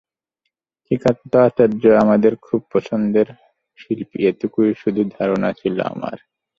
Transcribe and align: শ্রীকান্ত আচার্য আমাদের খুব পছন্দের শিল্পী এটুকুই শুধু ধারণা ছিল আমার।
শ্রীকান্ত 0.83 1.31
আচার্য 1.47 1.83
আমাদের 2.03 2.33
খুব 2.41 2.61
পছন্দের 2.73 3.27
শিল্পী 3.79 4.19
এটুকুই 4.29 4.69
শুধু 4.81 5.01
ধারণা 5.15 5.49
ছিল 5.59 5.75
আমার। 5.93 6.17